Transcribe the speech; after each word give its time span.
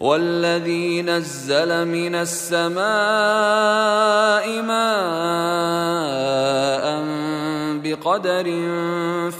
والذي 0.00 1.02
نزل 1.02 1.88
من 1.88 2.14
السماء 2.14 2.82
ماء 4.62 4.86
بقدر 7.82 8.44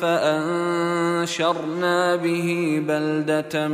فأنشرنا 0.00 2.16
به 2.16 2.82
بلدة 2.88 3.68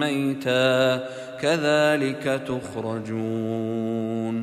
ميتا 0.00 1.04
كذلك 1.40 2.42
تخرجون. 2.48 4.36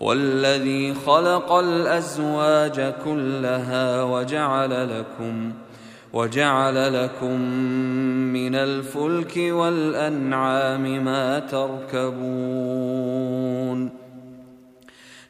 والذي 0.00 0.94
خلق 0.94 1.52
الأزواج 1.52 2.92
كلها 3.04 4.02
وجعل 4.02 4.98
لكم 4.98 5.52
وجعل 6.12 7.04
لكم 7.04 7.40
من 8.32 8.54
الفلك 8.54 9.36
والأنعام 9.36 11.04
ما 11.04 11.38
تركبون 11.38 12.80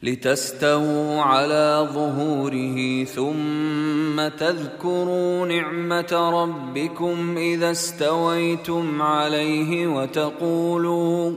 لتستووا 0.03 1.21
على 1.23 1.89
ظهوره 1.93 3.05
ثم 3.05 4.29
تذكروا 4.29 5.47
نعمة 5.47 6.31
ربكم 6.43 7.37
إذا 7.37 7.71
استويتم 7.71 9.03
عليه 9.03 9.87
وتقولوا 9.87 11.33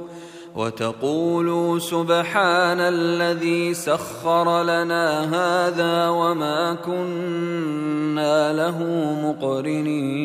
وتقولوا 0.56 1.80
سبحان 1.80 2.80
الذي 2.80 3.74
سخر 3.74 4.64
لنا 4.64 5.24
هذا 5.24 6.10
وما 6.10 6.74
كنا 6.74 7.83
له 8.54 8.78
مقرنين 9.24 10.24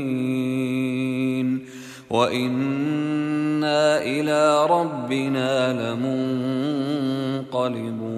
وأنا 2.10 3.98
إلى 4.02 4.66
ربنا 4.66 5.72
لمنقلبون 7.52 8.08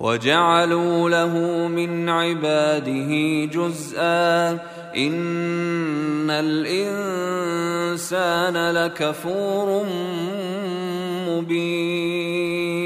وجعلوا 0.00 1.10
له 1.10 1.38
من 1.68 2.08
عباده 2.08 3.44
جزءا 3.44 4.50
ان 4.96 6.30
الانسان 6.30 7.76
لكفور 8.70 9.84
مبين 11.28 12.85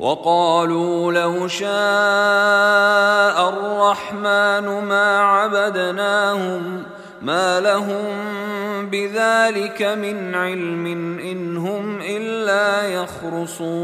وقالوا 0.00 1.12
لو 1.12 1.48
شاء 1.48 1.68
الرحمن 3.48 4.84
ما 4.88 5.18
عبدناهم 5.20 6.82
ما 7.22 7.60
لهم 7.60 8.06
بذلك 8.90 9.82
من 9.82 10.34
علم 10.34 10.86
إن 11.18 11.56
هم 11.56 12.00
إلا 12.00 12.88
يخرصون. 12.88 13.80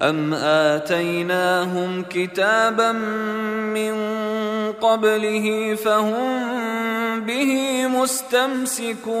أم 0.00 0.34
آتيناهم 0.34 2.04
كتابا 2.10 2.92
من 2.92 3.94
قبله 4.72 5.74
فهم 5.84 7.20
به 7.20 7.86
مستمسكون. 7.86 9.20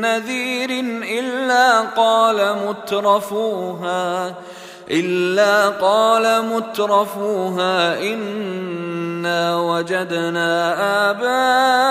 نذير 0.00 0.70
إلا 1.18 1.80
قال 1.80 2.56
مترفوها 2.68 4.34
إلا 4.90 5.68
قال 5.68 6.44
مترفوها 6.44 7.98
إنا 8.00 9.56
وجدنا 9.56 10.50
آباءنا 11.10 11.86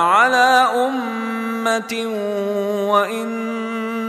على 0.00 0.66
أمة 0.86 2.06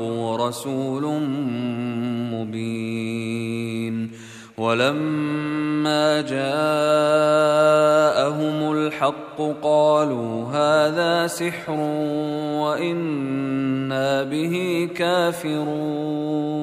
ورسول 0.00 1.20
مبين 2.32 4.10
ولما 4.58 6.20
جاءهم 6.20 6.42
الحق 8.72 9.40
قالوا 9.62 10.44
هذا 10.44 11.26
سحر 11.26 11.80
وإنا 12.60 14.22
به 14.22 14.88
كافرون 14.94 16.54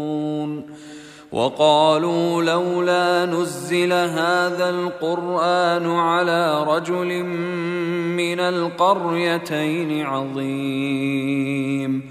وقالوا 1.31 2.43
لولا 2.43 3.25
نزل 3.25 3.93
هذا 3.93 4.69
القرآن 4.69 5.91
على 5.91 6.63
رجل 6.63 7.23
من 7.23 8.39
القريتين 8.39 10.05
عظيم 10.05 12.10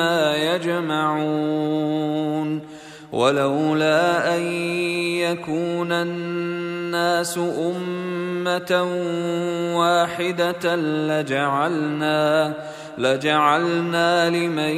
مما 0.00 0.36
يجمعون 0.54 1.80
ولولا 3.12 4.36
أن 4.36 4.42
يكون 5.20 5.92
الناس 5.92 7.38
أمة 7.38 8.82
واحدة 9.76 10.76
لجعلنا 10.76 12.54
لجعلنا 12.98 14.30
لمن 14.30 14.76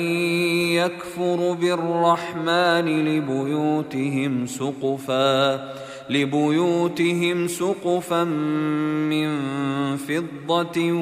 يكفر 0.75 1.53
بالرحمن 1.61 3.05
لبيوتهم 3.05 4.47
سقفا 4.47 5.55
لبيوتهم 6.11 7.47
سقفا 7.49 8.25
من 8.25 9.37
فضة 9.97 10.93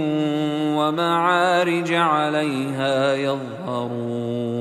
ومعارج 0.79 1.93
عليها 1.93 3.15
يظهرون 3.15 4.61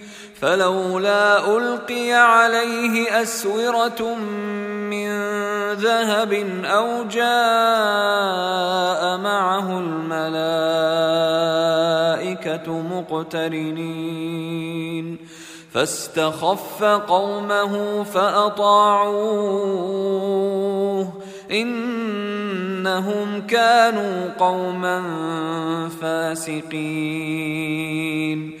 فلولا 0.41 1.57
ألقي 1.57 2.11
عليه 2.11 3.21
أسورة 3.21 4.15
من 4.89 5.09
ذهب 5.73 6.33
أو 6.65 7.03
جاء 7.03 9.17
معه 9.17 9.79
الملائكة 9.79 10.41
مقترنين. 12.81 15.17
فاستخف 15.73 16.83
قومه 16.83 18.03
فأطاعوه. 18.03 19.21
إنهم 21.51 23.47
كانوا 23.47 24.29
قوما 24.39 25.03
فاسقين. 26.01 28.60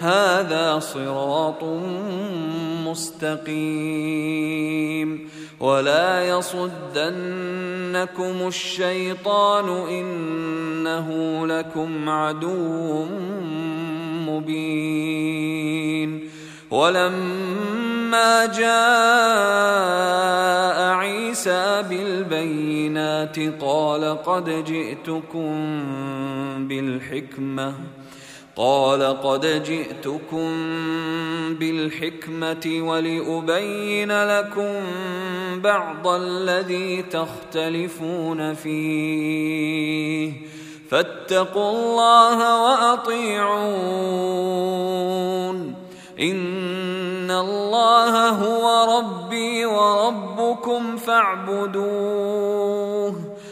هذا 0.00 0.78
صراط 0.78 1.64
مستقيم 2.86 3.60
ولا 5.60 6.28
يصدنكم 6.28 6.86
الشيطان 8.46 9.68
إنه 9.88 11.08
لكم 11.46 12.08
عدو 12.08 13.04
مبين 14.28 16.30
ولما 16.70 18.46
جاء 18.46 18.70
عيسى 20.94 21.82
بالبينات 21.90 23.38
قال 23.60 24.22
قد 24.22 24.64
جئتكم 24.64 25.54
بالحكمة 26.68 27.74
قال 28.56 29.20
قد 29.22 29.62
جئتكم 29.62 30.50
بالحكمة 31.54 32.80
ولأبين 32.80 34.24
لكم 34.24 34.74
بعض 35.60 36.08
الذي 36.08 37.02
تختلفون 37.02 38.54
فيه. 38.54 40.32
فاتقوا 40.90 41.70
الله 41.70 42.62
وأطيعون. 42.62 43.90
إن 46.20 47.30
الله 47.30 48.28
هو 48.28 48.98
ربي 48.98 49.66
وربكم 49.66 50.96
فاعبدوه 50.96 52.89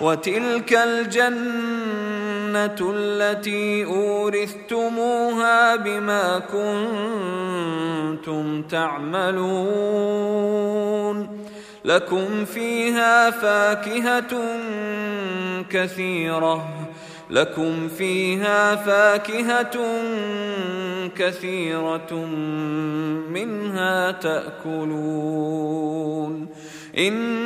وتلك 0.00 0.72
الجنة 0.72 2.92
التي 2.94 3.84
أورثتموها 3.84 5.76
بما 5.76 6.42
كنتم 8.16 8.62
تعملون. 8.62 9.46
لكم 11.84 12.44
فيها 12.44 13.30
فاكهة 13.30 14.58
كثيرة. 15.70 16.68
لكم 17.30 17.88
فيها 17.88 18.76
فاكهة 18.76 19.78
كثيرة 21.16 22.14
منها 23.30 24.10
تأكلون. 24.10 25.66
إن 26.98 27.45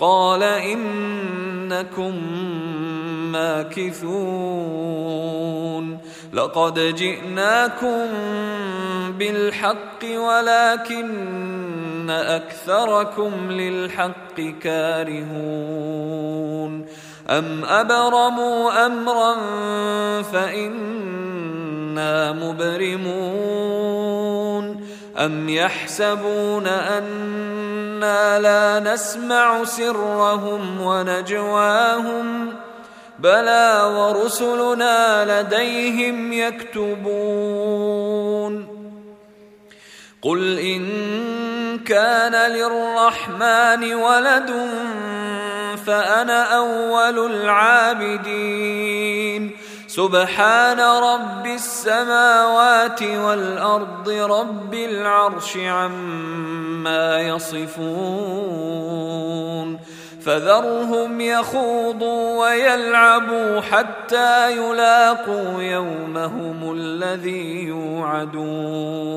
قال 0.00 0.42
إنكم 0.42 2.14
ماكثون 3.32 4.96
لقد 6.32 6.78
جئناكم 6.78 8.06
بالحق 9.18 10.04
ولكن 10.04 12.10
أكثركم 12.10 13.50
للحق 13.50 14.40
كارهون 14.62 16.06
أم 17.30 17.64
أبرموا 17.64 18.86
أمرا 18.86 19.34
فإنا 20.22 22.32
مبرمون 22.32 23.96
ام 25.18 25.48
يحسبون 25.48 26.66
أنا 26.66 28.38
لا 28.38 28.92
نسمع 28.92 29.64
سرهم 29.64 30.80
ونجواهم 30.80 32.52
بلى 33.18 33.92
ورسلنا 33.96 35.24
لديهم 35.40 36.32
يكتبون 36.32 37.86
قل 40.22 40.58
ان 40.58 40.84
كان 41.78 42.50
للرحمن 42.50 43.94
ولد 43.94 44.50
فانا 45.86 46.56
اول 46.56 47.32
العابدين 47.32 48.76
سبحان 49.96 50.80
رب 50.80 51.46
السماوات 51.46 53.02
والأرض 53.02 54.08
رب 54.08 54.74
العرش 54.74 55.56
عما 55.56 57.20
يصفون 57.20 58.76
فذرهم 60.20 61.20
يخوضوا 61.20 62.40
ويلعبوا 62.40 63.60
حتى 63.60 64.56
يلاقوا 64.56 65.62
يومهم 65.62 66.72
الذي 66.72 67.64
يوعدون 67.64 69.16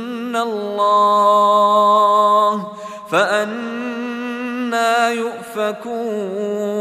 الله 0.35 1.51
فانا 3.11 5.09
يؤفكون 5.09 6.71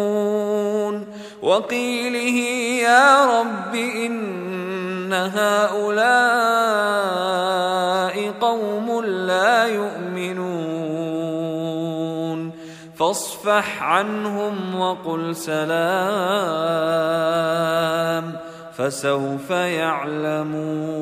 وقيله 1.42 2.38
يا 2.82 3.40
رب 3.40 3.74
ان 3.74 5.12
هؤلاء 5.12 6.10
قوم 8.40 9.04
لا 9.04 9.66
يؤمنون 9.66 10.80
فاصفح 12.98 13.82
عنهم 13.82 14.80
وقل 14.80 15.36
سلام 15.36 16.70
فسوف 18.72 19.50
يعلمون 19.50 21.00